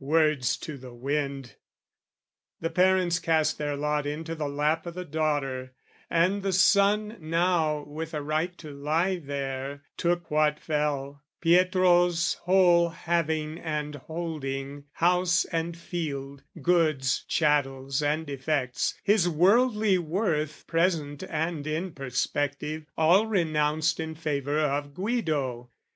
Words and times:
Words 0.00 0.56
to 0.56 0.76
the 0.76 0.92
wind! 0.92 1.54
The 2.60 2.68
parents 2.68 3.20
cast 3.20 3.58
their 3.58 3.76
lot 3.76 4.06
Into 4.06 4.34
the 4.34 4.48
lap 4.48 4.88
o' 4.88 4.90
the 4.90 5.04
daughter: 5.04 5.72
and 6.10 6.42
the 6.42 6.52
son 6.52 7.16
Now 7.20 7.84
with 7.84 8.12
a 8.12 8.20
right 8.20 8.58
to 8.58 8.72
lie 8.72 9.18
there, 9.20 9.84
took 9.96 10.32
what 10.32 10.58
fell, 10.58 11.22
Pietro's 11.40 12.34
whole 12.42 12.88
having 12.88 13.60
and 13.60 13.94
holding, 13.94 14.86
house 14.94 15.44
and 15.52 15.76
field, 15.76 16.42
Goods, 16.60 17.22
chattels 17.28 18.02
and 18.02 18.28
effects, 18.28 18.94
his 19.04 19.28
worldly 19.28 19.96
worth 19.98 20.66
Present 20.66 21.22
and 21.22 21.64
in 21.68 21.92
perspective, 21.92 22.84
all 22.98 23.26
renounced 23.28 24.00
In 24.00 24.16
favour 24.16 24.58
of 24.58 24.92
Guido. 24.92 25.70